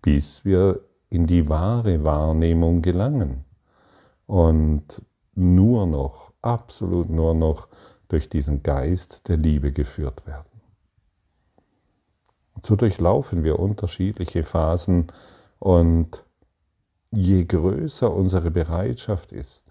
bis 0.02 0.44
wir 0.46 0.82
in 1.10 1.28
die 1.28 1.48
wahre 1.48 2.04
Wahrnehmung 2.04 2.82
gelangen. 2.82 3.46
Und 4.26 5.02
nur 5.36 5.86
noch, 5.86 6.34
absolut 6.42 7.10
nur 7.10 7.36
noch 7.36 7.68
durch 8.08 8.30
diesen 8.30 8.64
Geist 8.64 9.28
der 9.28 9.38
Liebe 9.38 9.72
geführt 9.72 10.26
werden. 10.26 10.62
So 12.64 12.76
durchlaufen 12.76 13.44
wir 13.44 13.60
unterschiedliche 13.60 14.44
Phasen 14.44 15.08
und 15.60 16.24
je 17.12 17.44
größer 17.46 18.12
unsere 18.12 18.50
Bereitschaft 18.50 19.32
ist, 19.32 19.65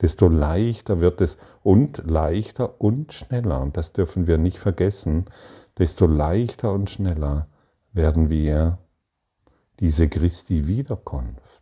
desto 0.00 0.28
leichter 0.28 1.00
wird 1.00 1.20
es 1.20 1.38
und 1.62 2.02
leichter 2.06 2.80
und 2.80 3.12
schneller, 3.12 3.60
und 3.60 3.76
das 3.76 3.92
dürfen 3.92 4.26
wir 4.26 4.38
nicht 4.38 4.58
vergessen, 4.58 5.26
desto 5.78 6.06
leichter 6.06 6.72
und 6.72 6.90
schneller 6.90 7.48
werden 7.92 8.30
wir 8.30 8.78
diese 9.80 10.08
Christi 10.08 10.66
Wiederkunft 10.66 11.58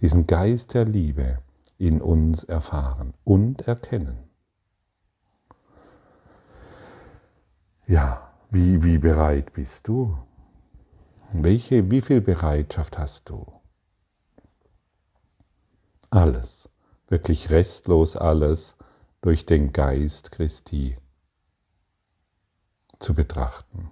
diesen 0.00 0.26
Geist 0.26 0.74
der 0.74 0.84
Liebe 0.84 1.38
in 1.78 2.00
uns 2.00 2.44
erfahren 2.44 3.14
und 3.24 3.62
erkennen. 3.62 4.18
Ja, 7.86 8.32
wie, 8.50 8.82
wie 8.82 8.98
bereit 8.98 9.52
bist 9.52 9.88
du? 9.88 10.16
Welche, 11.32 11.90
wie 11.90 12.00
viel 12.00 12.20
Bereitschaft 12.20 12.98
hast 12.98 13.28
du? 13.28 13.59
Alles, 16.10 16.68
wirklich 17.06 17.50
restlos 17.50 18.16
alles 18.16 18.76
durch 19.20 19.46
den 19.46 19.72
Geist 19.72 20.32
Christi 20.32 20.96
zu 22.98 23.14
betrachten. 23.14 23.90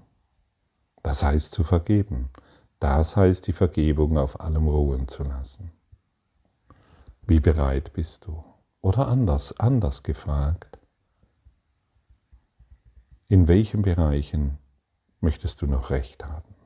Das 1.04 1.22
heißt 1.22 1.52
zu 1.52 1.62
vergeben. 1.62 2.30
Das 2.80 3.16
heißt 3.16 3.46
die 3.46 3.52
Vergebung 3.52 4.18
auf 4.18 4.40
allem 4.40 4.66
ruhen 4.66 5.06
zu 5.06 5.22
lassen. 5.22 5.70
Wie 7.22 7.40
bereit 7.40 7.92
bist 7.92 8.24
du? 8.24 8.42
Oder 8.80 9.06
anders, 9.06 9.58
anders 9.58 10.02
gefragt. 10.02 10.78
In 13.28 13.46
welchen 13.46 13.82
Bereichen 13.82 14.58
möchtest 15.20 15.62
du 15.62 15.66
noch 15.66 15.90
Recht 15.90 16.24
haben? 16.24 16.57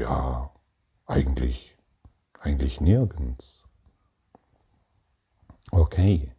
Ja, 0.00 0.50
eigentlich, 1.04 1.76
eigentlich 2.38 2.80
nirgends. 2.80 3.66
Okay, 5.70 6.32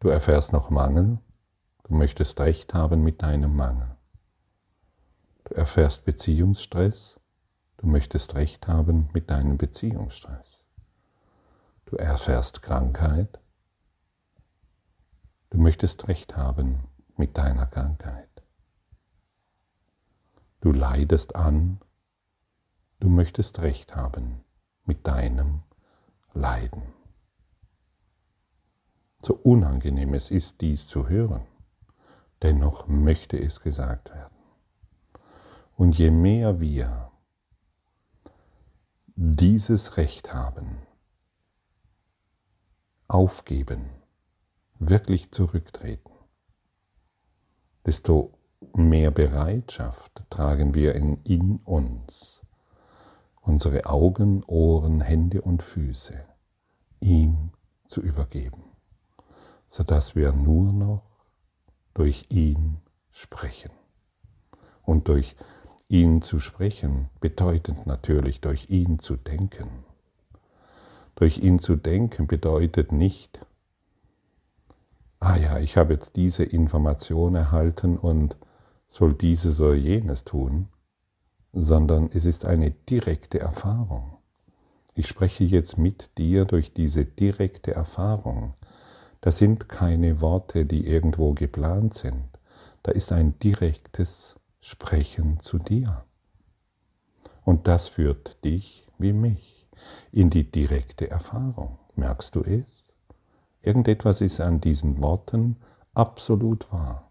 du 0.00 0.08
erfährst 0.08 0.52
noch 0.52 0.68
Mangel, 0.68 1.18
du 1.84 1.94
möchtest 1.94 2.38
Recht 2.38 2.74
haben 2.74 3.02
mit 3.02 3.22
deinem 3.22 3.56
Mangel. 3.56 3.96
Du 5.44 5.54
erfährst 5.54 6.04
Beziehungsstress. 6.04 7.18
Du 7.78 7.86
möchtest 7.86 8.34
Recht 8.34 8.68
haben 8.68 9.08
mit 9.14 9.30
deinem 9.30 9.56
Beziehungsstress. 9.56 10.66
Du 11.86 11.96
erfährst 11.96 12.60
Krankheit. 12.60 13.40
Du 15.48 15.56
möchtest 15.56 16.08
Recht 16.08 16.36
haben 16.36 16.80
mit 17.16 17.38
deiner 17.38 17.64
Krankheit. 17.68 18.28
Du 20.60 20.72
leidest 20.72 21.36
an. 21.36 21.80
Du 23.06 23.12
möchtest 23.12 23.60
Recht 23.60 23.94
haben 23.94 24.44
mit 24.84 25.06
deinem 25.06 25.62
Leiden. 26.34 26.82
So 29.22 29.36
unangenehm 29.36 30.12
es 30.12 30.32
ist, 30.32 30.60
dies 30.60 30.88
zu 30.88 31.08
hören, 31.08 31.46
dennoch 32.42 32.88
möchte 32.88 33.38
es 33.40 33.60
gesagt 33.60 34.10
werden. 34.10 34.34
Und 35.76 35.96
je 35.96 36.10
mehr 36.10 36.58
wir 36.58 37.12
dieses 39.14 39.96
Recht 39.96 40.34
haben, 40.34 40.76
aufgeben, 43.06 43.88
wirklich 44.80 45.30
zurücktreten, 45.30 46.10
desto 47.84 48.36
mehr 48.74 49.12
Bereitschaft 49.12 50.24
tragen 50.28 50.74
wir 50.74 50.96
in, 50.96 51.22
in 51.22 51.58
uns, 51.58 52.42
unsere 53.46 53.86
Augen, 53.86 54.42
Ohren, 54.46 55.00
Hände 55.00 55.40
und 55.40 55.62
Füße 55.62 56.24
ihm 57.00 57.50
zu 57.86 58.00
übergeben, 58.00 58.64
sodass 59.68 60.16
wir 60.16 60.32
nur 60.32 60.72
noch 60.72 61.02
durch 61.94 62.26
ihn 62.28 62.78
sprechen. 63.10 63.70
Und 64.82 65.08
durch 65.08 65.36
ihn 65.88 66.22
zu 66.22 66.40
sprechen 66.40 67.08
bedeutet 67.20 67.86
natürlich 67.86 68.40
durch 68.40 68.68
ihn 68.68 68.98
zu 68.98 69.16
denken. 69.16 69.84
Durch 71.14 71.38
ihn 71.38 71.60
zu 71.60 71.76
denken 71.76 72.26
bedeutet 72.26 72.92
nicht, 72.92 73.40
ah 75.20 75.36
ja, 75.36 75.58
ich 75.58 75.76
habe 75.76 75.94
jetzt 75.94 76.16
diese 76.16 76.42
Information 76.42 77.36
erhalten 77.36 77.96
und 77.96 78.36
soll 78.88 79.14
dieses 79.14 79.60
oder 79.60 79.74
jenes 79.74 80.24
tun, 80.24 80.68
sondern 81.58 82.10
es 82.12 82.26
ist 82.26 82.44
eine 82.44 82.70
direkte 82.70 83.40
Erfahrung. 83.40 84.18
Ich 84.94 85.08
spreche 85.08 85.44
jetzt 85.44 85.78
mit 85.78 86.18
dir 86.18 86.44
durch 86.44 86.74
diese 86.74 87.06
direkte 87.06 87.74
Erfahrung. 87.74 88.52
Das 89.22 89.38
sind 89.38 89.68
keine 89.68 90.20
Worte, 90.20 90.66
die 90.66 90.86
irgendwo 90.86 91.32
geplant 91.32 91.94
sind. 91.94 92.28
Da 92.82 92.92
ist 92.92 93.10
ein 93.10 93.38
direktes 93.38 94.36
Sprechen 94.60 95.40
zu 95.40 95.58
dir. 95.58 96.04
Und 97.44 97.66
das 97.66 97.88
führt 97.88 98.44
dich 98.44 98.86
wie 98.98 99.14
mich 99.14 99.66
in 100.12 100.28
die 100.28 100.50
direkte 100.50 101.10
Erfahrung. 101.10 101.78
Merkst 101.94 102.34
du 102.34 102.42
es? 102.42 102.84
Irgendetwas 103.62 104.20
ist 104.20 104.40
an 104.40 104.60
diesen 104.60 105.00
Worten 105.00 105.56
absolut 105.94 106.70
wahr. 106.70 107.10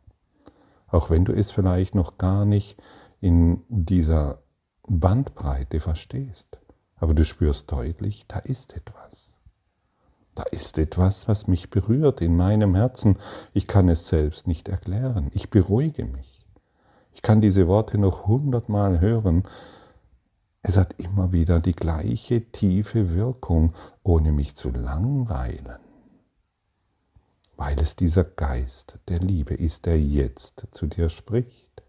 Auch 0.88 1.10
wenn 1.10 1.26
du 1.26 1.34
es 1.34 1.52
vielleicht 1.52 1.96
noch 1.96 2.20
gar 2.20 2.46
nicht 2.46 2.78
in 3.22 3.64
dieser 3.70 4.40
Bandbreite 4.88 5.80
verstehst. 5.80 6.60
Aber 6.98 7.14
du 7.14 7.26
spürst 7.26 7.72
deutlich, 7.72 8.26
da 8.28 8.40
ist 8.40 8.76
etwas. 8.76 9.36
Da 10.34 10.44
ist 10.44 10.78
etwas, 10.78 11.28
was 11.28 11.48
mich 11.48 11.70
berührt 11.70 12.22
in 12.22 12.36
meinem 12.36 12.76
Herzen. 12.76 13.18
Ich 13.54 13.68
kann 13.68 13.90
es 13.90 14.08
selbst 14.08 14.48
nicht 14.48 14.68
erklären. 14.68 15.30
Ich 15.34 15.50
beruhige 15.50 16.06
mich. 16.06 16.46
Ich 17.14 17.22
kann 17.22 17.42
diese 17.42 17.68
Worte 17.68 17.98
noch 17.98 18.28
hundertmal 18.28 19.00
hören. 19.00 19.44
Es 20.62 20.78
hat 20.78 20.96
immer 20.98 21.32
wieder 21.32 21.60
die 21.60 21.76
gleiche 21.76 22.52
tiefe 22.52 23.14
Wirkung, 23.14 23.74
ohne 24.04 24.32
mich 24.32 24.56
zu 24.56 24.72
langweilen 24.72 25.78
weil 27.58 27.80
es 27.80 27.96
dieser 27.96 28.24
Geist 28.24 29.00
der 29.08 29.20
Liebe 29.20 29.54
ist, 29.54 29.86
der 29.86 30.00
jetzt 30.00 30.68
zu 30.72 30.88
dir 30.88 31.10
spricht. 31.10 31.84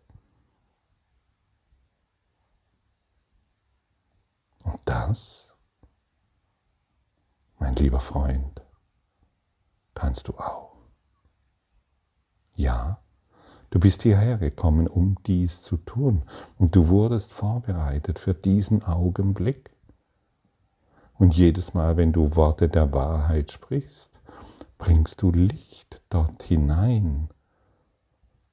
Und 4.66 4.80
das, 4.84 5.54
mein 7.60 7.76
lieber 7.76 8.00
Freund, 8.00 8.60
kannst 9.94 10.26
du 10.26 10.34
auch. 10.34 10.76
Ja, 12.56 12.98
du 13.70 13.78
bist 13.78 14.02
hierher 14.02 14.38
gekommen, 14.38 14.88
um 14.88 15.16
dies 15.24 15.62
zu 15.62 15.76
tun, 15.76 16.24
und 16.58 16.74
du 16.74 16.88
wurdest 16.88 17.32
vorbereitet 17.32 18.18
für 18.18 18.34
diesen 18.34 18.82
Augenblick. 18.82 19.70
Und 21.14 21.36
jedes 21.36 21.72
Mal, 21.72 21.96
wenn 21.96 22.12
du 22.12 22.34
Worte 22.34 22.68
der 22.68 22.92
Wahrheit 22.92 23.52
sprichst, 23.52 24.18
bringst 24.78 25.22
du 25.22 25.30
Licht 25.30 26.02
dort 26.08 26.42
hinein 26.42 27.28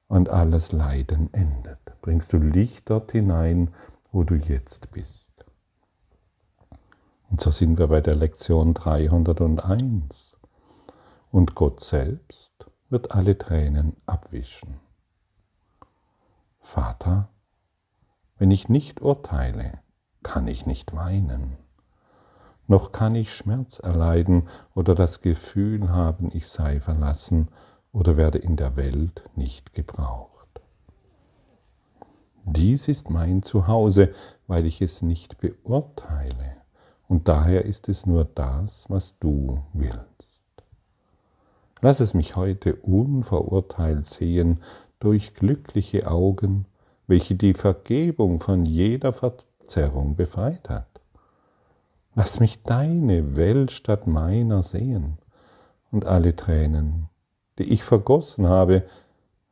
und 0.06 0.28
alles 0.28 0.70
Leiden 0.70 1.34
endet. 1.34 1.80
Bringst 2.02 2.32
du 2.32 2.38
Licht 2.38 2.88
dort 2.88 3.10
hinein, 3.10 3.74
wo 4.12 4.22
du 4.22 4.36
jetzt 4.36 4.92
bist. 4.92 5.23
Und 7.34 7.40
so 7.40 7.50
sind 7.50 7.80
wir 7.80 7.88
bei 7.88 8.00
der 8.00 8.14
Lektion 8.14 8.74
301. 8.74 10.36
Und 11.32 11.56
Gott 11.56 11.80
selbst 11.80 12.52
wird 12.90 13.10
alle 13.10 13.36
Tränen 13.36 13.96
abwischen. 14.06 14.78
Vater, 16.60 17.28
wenn 18.38 18.52
ich 18.52 18.68
nicht 18.68 19.02
urteile, 19.02 19.80
kann 20.22 20.46
ich 20.46 20.64
nicht 20.64 20.94
weinen 20.94 21.56
noch 22.68 22.92
kann 22.92 23.16
ich 23.16 23.34
Schmerz 23.34 23.80
erleiden 23.80 24.48
oder 24.76 24.94
das 24.94 25.20
Gefühl 25.20 25.90
haben, 25.90 26.30
ich 26.32 26.46
sei 26.46 26.78
verlassen 26.78 27.48
oder 27.90 28.16
werde 28.16 28.38
in 28.38 28.54
der 28.54 28.76
Welt 28.76 29.28
nicht 29.34 29.74
gebraucht. 29.74 30.62
Dies 32.44 32.86
ist 32.86 33.10
mein 33.10 33.42
Zuhause, 33.42 34.14
weil 34.46 34.66
ich 34.66 34.80
es 34.80 35.02
nicht 35.02 35.38
beurteile, 35.38 36.63
und 37.14 37.28
daher 37.28 37.64
ist 37.64 37.88
es 37.88 38.06
nur 38.06 38.24
das, 38.24 38.90
was 38.90 39.16
du 39.20 39.62
willst. 39.72 40.42
Lass 41.80 42.00
es 42.00 42.12
mich 42.12 42.34
heute 42.34 42.74
unverurteilt 42.74 44.08
sehen 44.08 44.60
durch 44.98 45.32
glückliche 45.34 46.10
Augen, 46.10 46.66
welche 47.06 47.36
die 47.36 47.54
Vergebung 47.54 48.40
von 48.40 48.66
jeder 48.66 49.12
Verzerrung 49.12 50.16
befreit 50.16 50.68
hat. 50.68 50.88
Lass 52.16 52.40
mich 52.40 52.64
deine 52.64 53.36
Welt 53.36 53.70
statt 53.70 54.08
meiner 54.08 54.64
sehen, 54.64 55.18
und 55.92 56.06
alle 56.06 56.34
Tränen, 56.34 57.08
die 57.58 57.72
ich 57.72 57.84
vergossen 57.84 58.48
habe, 58.48 58.88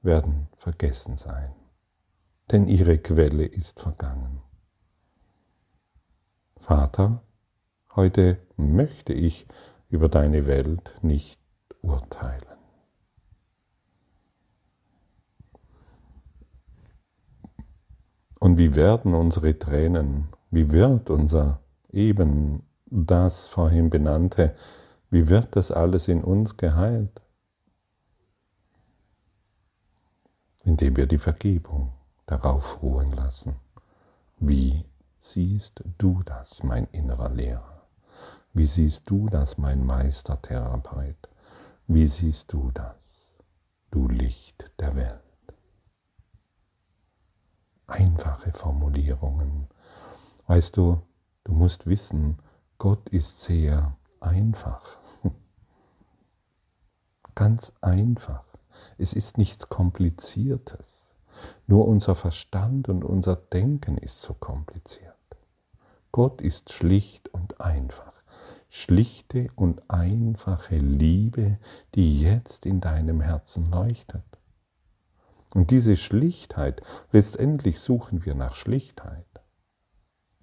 werden 0.01 0.48
vergessen 0.57 1.16
sein, 1.16 1.53
denn 2.51 2.66
ihre 2.66 2.98
Quelle 2.98 3.44
ist 3.44 3.79
vergangen. 3.79 4.40
Vater, 6.57 7.22
heute 7.95 8.39
möchte 8.57 9.13
ich 9.13 9.47
über 9.89 10.09
deine 10.09 10.47
Welt 10.47 10.95
nicht 11.03 11.39
urteilen. 11.83 12.47
Und 18.41 18.59
wie 18.59 18.75
werden 18.75 19.15
unsere 19.15 19.59
Tränen, 19.59 20.29
wie 20.51 20.73
wird 20.73 21.11
unser 21.11 21.61
eben 21.93 22.63
das 22.87 23.49
vorhin 23.49 23.89
benannte, 23.89 24.57
wie 25.11 25.29
wird 25.29 25.55
das 25.57 25.71
alles 25.71 26.09
in 26.09 26.25
uns 26.25 26.57
geheilt? 26.57 27.23
Indem 30.65 30.97
wir 30.97 31.07
die 31.07 31.19
Vergebung 31.19 31.93
darauf 32.27 32.83
ruhen 32.83 33.13
lassen. 33.13 33.57
Wie 34.39 34.85
siehst 35.19 35.85
du 35.99 36.23
das, 36.25 36.63
mein 36.63 36.89
innerer 36.93 37.29
Lehrer? 37.29 37.72
Wie 38.53 38.67
siehst 38.67 39.09
du 39.09 39.29
das, 39.29 39.59
mein 39.59 39.85
Meistertherapeut? 39.85 41.29
Wie 41.87 42.07
siehst 42.07 42.53
du 42.53 42.71
das, 42.73 42.97
du 43.91 44.09
Licht 44.09 44.71
der 44.79 44.95
Welt? 44.97 45.21
Einfache 47.87 48.53
Formulierungen. 48.53 49.69
Weißt 50.47 50.77
du, 50.77 51.03
Du 51.45 51.53
musst 51.53 51.87
wissen, 51.87 52.38
Gott 52.79 53.09
ist 53.09 53.41
sehr 53.41 53.97
einfach. 54.21 54.97
Ganz 57.35 57.73
einfach. 57.81 58.45
Es 58.97 59.12
ist 59.12 59.38
nichts 59.38 59.69
Kompliziertes. 59.69 61.12
Nur 61.67 61.88
unser 61.88 62.15
Verstand 62.15 62.88
und 62.88 63.05
unser 63.05 63.35
Denken 63.35 63.99
ist 63.99 64.21
so 64.21 64.35
kompliziert. 64.35 65.17
Gott 66.12 66.41
ist 66.41 66.73
schlicht 66.73 67.29
und 67.31 67.61
einfach. 67.61 68.12
Schlichte 68.75 69.51
und 69.55 69.91
einfache 69.91 70.79
Liebe, 70.79 71.59
die 71.95 72.23
jetzt 72.23 72.65
in 72.65 72.81
deinem 72.81 73.21
Herzen 73.21 73.71
leuchtet. 73.71 74.25
Und 75.53 75.71
diese 75.71 75.99
Schlichtheit, 75.99 76.81
letztendlich 77.13 77.81
suchen 77.81 78.25
wir 78.25 78.35
nach 78.35 78.55
Schlichtheit. 78.55 79.27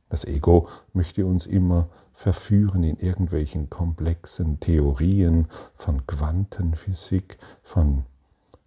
Das 0.09 0.25
Ego 0.25 0.69
möchte 0.93 1.25
uns 1.25 1.47
immer 1.47 1.89
verführen 2.13 2.83
in 2.83 2.97
irgendwelchen 2.97 3.71
komplexen 3.71 4.59
Theorien 4.59 5.47
von 5.73 6.05
Quantenphysik, 6.05 7.39
von 7.63 8.05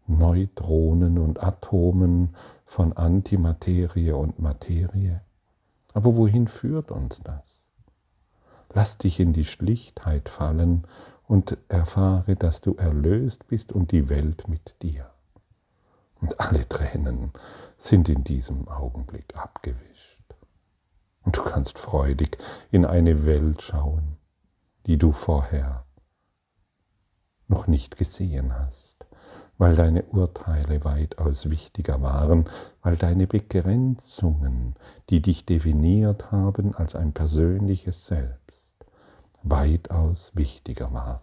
Neutronen 0.09 1.19
und 1.19 1.41
Atomen, 1.41 2.35
von 2.67 2.95
Antimaterie 2.95 4.11
und 4.11 4.41
Materie. 4.41 5.21
Aber 5.95 6.17
wohin 6.17 6.49
führt 6.49 6.91
uns 6.91 7.21
das? 7.23 7.52
Lass 8.75 8.99
dich 8.99 9.21
in 9.21 9.33
die 9.33 9.45
Schlichtheit 9.45 10.29
fallen 10.29 10.87
und 11.27 11.59
erfahre, 11.69 12.37
dass 12.37 12.61
du 12.61 12.75
erlöst 12.75 13.47
bist 13.49 13.73
und 13.73 13.93
die 13.93 14.09
Welt 14.09 14.49
mit 14.49 14.77
dir. 14.83 15.11
Und 16.21 16.41
alle 16.41 16.69
Tränen 16.69 17.33
sind 17.77 18.09
in 18.09 18.25
diesem 18.25 18.69
Augenblick 18.69 19.37
abgewischt. 19.37 20.21
Und 21.25 21.37
du 21.37 21.43
kannst 21.43 21.79
freudig 21.79 22.39
in 22.71 22.85
eine 22.85 23.27
Welt 23.27 23.63
schauen, 23.63 24.17
die 24.87 24.99
du 24.99 25.13
vorher 25.13 25.85
noch 27.49 27.67
nicht 27.67 27.97
gesehen 27.97 28.55
hast, 28.59 29.05
weil 29.59 29.77
deine 29.77 30.03
Urteile 30.05 30.85
weitaus 30.85 31.51
wichtiger 31.51 32.01
waren, 32.01 32.47
weil 32.83 32.97
deine 32.97 33.27
Begrenzungen, 33.27 34.75
die 35.11 35.21
dich 35.21 35.45
definiert 35.45 36.33
haben 36.33 36.75
als 36.75 36.97
ein 36.97 37.13
persönliches 37.13 38.07
Selbst, 38.07 38.42
weitaus 39.43 40.35
wichtiger 40.35 40.93
waren. 40.93 41.21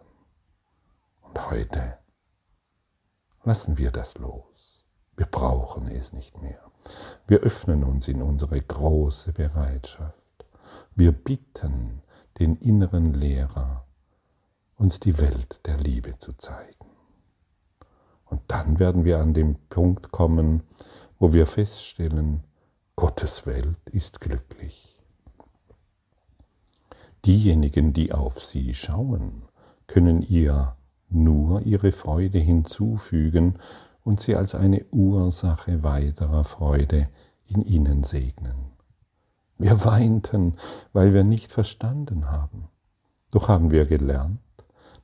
Und 1.21 1.49
heute 1.49 1.97
lassen 3.43 3.77
wir 3.77 3.91
das 3.91 4.17
los. 4.17 4.85
Wir 5.15 5.25
brauchen 5.25 5.87
es 5.87 6.13
nicht 6.13 6.41
mehr. 6.41 6.59
Wir 7.27 7.39
öffnen 7.39 7.83
uns 7.83 8.07
in 8.07 8.21
unsere 8.21 8.61
große 8.61 9.33
Bereitschaft. 9.33 10.45
Wir 10.95 11.11
bitten 11.11 12.01
den 12.39 12.55
inneren 12.55 13.13
Lehrer, 13.13 13.85
uns 14.75 14.99
die 14.99 15.17
Welt 15.17 15.65
der 15.65 15.77
Liebe 15.77 16.17
zu 16.17 16.33
zeigen. 16.33 16.85
Und 18.25 18.41
dann 18.47 18.79
werden 18.79 19.05
wir 19.05 19.19
an 19.19 19.33
den 19.33 19.55
Punkt 19.69 20.11
kommen, 20.11 20.63
wo 21.17 21.33
wir 21.33 21.47
feststellen, 21.47 22.43
Gottes 22.95 23.45
Welt 23.45 23.77
ist 23.91 24.21
glücklich. 24.21 24.88
Diejenigen, 27.29 27.93
die 27.93 28.11
auf 28.11 28.41
sie 28.41 28.73
schauen, 28.73 29.43
können 29.85 30.23
ihr 30.23 30.75
nur 31.11 31.61
ihre 31.61 31.91
Freude 31.91 32.39
hinzufügen 32.39 33.59
und 34.03 34.19
sie 34.19 34.35
als 34.35 34.55
eine 34.55 34.83
Ursache 34.85 35.83
weiterer 35.83 36.43
Freude 36.43 37.07
in 37.45 37.61
ihnen 37.61 38.01
segnen. 38.01 38.71
Wir 39.59 39.85
weinten, 39.85 40.55
weil 40.91 41.13
wir 41.13 41.23
nicht 41.23 41.51
verstanden 41.51 42.31
haben. 42.31 42.67
Doch 43.29 43.47
haben 43.47 43.69
wir 43.69 43.85
gelernt, 43.85 44.39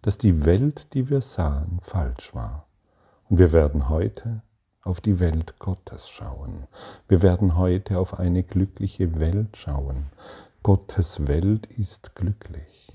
dass 0.01 0.17
die 0.17 0.45
Welt, 0.45 0.95
die 0.95 1.11
wir 1.11 1.21
sahen, 1.21 1.77
falsch 1.83 2.33
war. 2.33 2.65
Und 3.29 3.38
wir 3.38 3.51
werden 3.51 3.88
heute 3.88 4.41
auf 4.81 4.99
die 4.99 5.19
Welt 5.19 5.59
Gottes 5.59 6.09
schauen. 6.09 6.63
Wir 7.07 7.21
werden 7.21 7.55
heute 7.55 7.99
auf 7.99 8.17
eine 8.17 8.41
glückliche 8.41 9.19
Welt 9.19 9.57
schauen. 9.57 10.07
Gottes 10.65 11.28
Welt 11.28 11.67
ist 11.67 12.15
glücklich. 12.15 12.91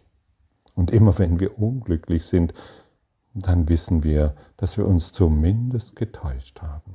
Und 0.74 0.90
immer 0.90 1.16
wenn 1.20 1.38
wir 1.38 1.56
unglücklich 1.60 2.26
sind, 2.26 2.52
dann 3.32 3.68
wissen 3.68 4.02
wir, 4.02 4.34
dass 4.56 4.76
wir 4.76 4.88
uns 4.88 5.12
zumindest 5.12 5.94
getäuscht 5.94 6.62
haben. 6.62 6.94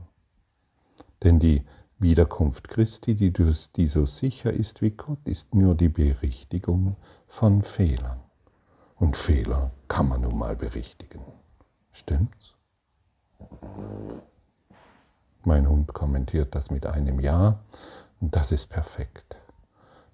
Denn 1.24 1.40
die 1.40 1.64
Wiederkunft 1.98 2.68
Christi, 2.68 3.16
die, 3.16 3.32
die 3.32 3.88
so 3.88 4.06
sicher 4.06 4.52
ist 4.52 4.82
wie 4.82 4.90
Gott, 4.90 5.20
ist 5.24 5.56
nur 5.56 5.76
die 5.76 5.88
Berichtigung 5.88 6.98
von 7.26 7.62
Fehlern. 7.62 8.20
Und 8.98 9.16
Fehler 9.16 9.72
kann 9.88 10.10
man 10.10 10.24
nun 10.24 10.38
mal 10.38 10.58
berichtigen. 10.58 11.22
Stimmt's? 11.94 12.54
Mein 15.46 15.70
Hund 15.70 15.94
kommentiert 15.94 16.54
das 16.54 16.70
mit 16.70 16.86
einem 16.86 17.22
Ja 17.22 17.64
und 18.20 18.36
das 18.36 18.52
ist 18.52 18.68
perfekt. 18.68 19.38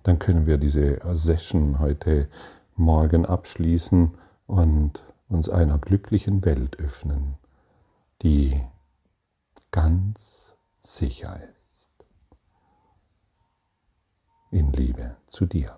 Dann 0.04 0.20
können 0.20 0.46
wir 0.48 0.58
diese 0.58 1.00
Session 1.16 1.80
heute 1.80 2.28
Morgen 2.76 3.26
abschließen 3.26 4.18
und 4.48 5.04
uns 5.30 5.50
einer 5.50 5.78
glücklichen 5.78 6.44
Welt 6.44 6.80
öffnen, 6.80 7.36
die 8.22 8.62
ganz 9.72 10.56
sicher 10.82 11.40
ist. 11.42 12.06
In 14.52 14.74
Liebe 14.74 15.16
zu 15.28 15.46
dir. 15.46 15.78